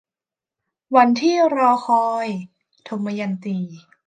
[0.95, 2.27] วันที่รอคอย-
[2.87, 3.59] ทมยันตี